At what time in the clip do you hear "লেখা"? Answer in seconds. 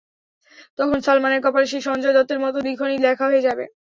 3.05-3.25